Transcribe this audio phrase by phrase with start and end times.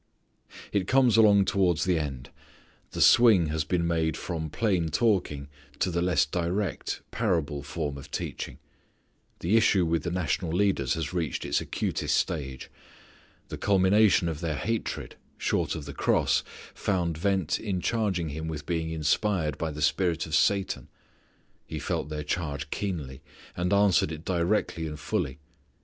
[0.71, 2.31] It comes along towards the end.
[2.89, 8.09] The swing has been made from plain talking to the less direct, parable form of
[8.09, 8.57] teaching.
[9.41, 12.71] The issue with the national leaders has reached its acutest stage.
[13.49, 16.41] The culmination of their hatred, short of the cross,
[16.73, 20.87] found vent in charging Him with being inspired by the spirit of Satan.
[21.67, 23.21] He felt their charge keenly
[23.55, 25.37] and answered it directly and fully.